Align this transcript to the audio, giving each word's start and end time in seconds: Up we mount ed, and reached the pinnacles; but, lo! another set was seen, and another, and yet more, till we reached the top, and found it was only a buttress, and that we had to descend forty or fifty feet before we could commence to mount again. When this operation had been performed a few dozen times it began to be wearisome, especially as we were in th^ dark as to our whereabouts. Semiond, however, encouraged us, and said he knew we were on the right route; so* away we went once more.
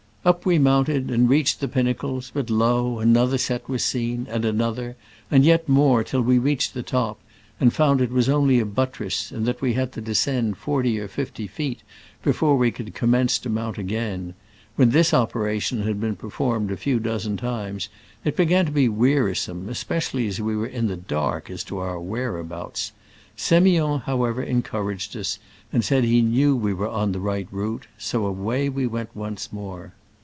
Up 0.23 0.45
we 0.45 0.59
mount 0.59 0.87
ed, 0.87 1.09
and 1.09 1.27
reached 1.27 1.59
the 1.61 1.67
pinnacles; 1.67 2.29
but, 2.31 2.51
lo! 2.51 2.99
another 2.99 3.39
set 3.39 3.67
was 3.67 3.83
seen, 3.83 4.27
and 4.29 4.45
another, 4.45 4.95
and 5.31 5.43
yet 5.43 5.67
more, 5.67 6.03
till 6.03 6.21
we 6.21 6.37
reached 6.37 6.75
the 6.75 6.83
top, 6.83 7.19
and 7.59 7.73
found 7.73 8.01
it 8.01 8.11
was 8.11 8.29
only 8.29 8.59
a 8.59 8.65
buttress, 8.67 9.31
and 9.31 9.47
that 9.47 9.61
we 9.63 9.73
had 9.73 9.91
to 9.93 9.99
descend 9.99 10.57
forty 10.57 10.99
or 10.99 11.07
fifty 11.07 11.47
feet 11.47 11.81
before 12.21 12.55
we 12.55 12.69
could 12.69 12.93
commence 12.93 13.39
to 13.39 13.49
mount 13.49 13.79
again. 13.79 14.35
When 14.75 14.91
this 14.91 15.11
operation 15.11 15.81
had 15.81 15.99
been 15.99 16.15
performed 16.15 16.69
a 16.69 16.77
few 16.77 16.99
dozen 16.99 17.35
times 17.35 17.89
it 18.23 18.37
began 18.37 18.67
to 18.67 18.71
be 18.71 18.87
wearisome, 18.87 19.69
especially 19.69 20.27
as 20.27 20.39
we 20.39 20.55
were 20.55 20.67
in 20.67 20.87
th^ 20.87 21.07
dark 21.07 21.49
as 21.49 21.63
to 21.63 21.79
our 21.79 21.99
whereabouts. 21.99 22.91
Semiond, 23.35 24.03
however, 24.03 24.43
encouraged 24.43 25.17
us, 25.17 25.39
and 25.73 25.83
said 25.83 26.03
he 26.03 26.21
knew 26.21 26.55
we 26.55 26.75
were 26.75 26.87
on 26.89 27.11
the 27.11 27.19
right 27.19 27.47
route; 27.51 27.87
so* 27.97 28.27
away 28.27 28.69
we 28.69 28.85
went 28.85 29.09
once 29.15 29.51
more. 29.51 29.93